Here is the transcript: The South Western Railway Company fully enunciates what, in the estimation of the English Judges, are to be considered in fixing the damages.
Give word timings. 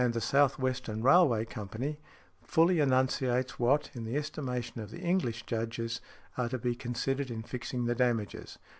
The 0.03 0.19
South 0.19 0.57
Western 0.57 1.03
Railway 1.03 1.45
Company 1.45 1.99
fully 2.41 2.79
enunciates 2.79 3.59
what, 3.59 3.91
in 3.93 4.03
the 4.03 4.15
estimation 4.17 4.81
of 4.81 4.89
the 4.89 4.97
English 5.01 5.45
Judges, 5.45 6.01
are 6.39 6.49
to 6.49 6.57
be 6.57 6.73
considered 6.73 7.29
in 7.29 7.43
fixing 7.43 7.85
the 7.85 7.93
damages. 7.93 8.57